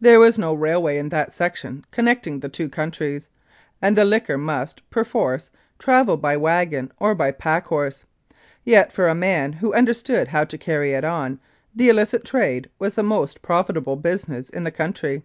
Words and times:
There 0.00 0.18
was 0.18 0.38
no 0.38 0.54
railway 0.54 0.96
in 0.96 1.10
that 1.10 1.30
section 1.34 1.84
connecting 1.90 2.40
the 2.40 2.48
two 2.48 2.70
countries, 2.70 3.28
and 3.82 3.98
the 3.98 4.06
liquor 4.06 4.38
must, 4.38 4.80
perforce, 4.88 5.50
travel 5.78 6.16
by 6.16 6.38
wagon 6.38 6.90
or 6.98 7.14
by 7.14 7.32
pack 7.32 7.66
horse; 7.66 8.06
yet, 8.64 8.90
for 8.92 9.06
a 9.08 9.14
man 9.14 9.52
who 9.52 9.74
understood 9.74 10.28
how 10.28 10.44
to 10.44 10.56
carry 10.56 10.94
it 10.94 11.04
on, 11.04 11.38
the 11.76 11.90
illicit 11.90 12.24
trade 12.24 12.70
was 12.78 12.94
the 12.94 13.02
most 13.02 13.42
profitable 13.42 13.96
business 13.96 14.48
in 14.48 14.64
the 14.64 14.70
country. 14.70 15.22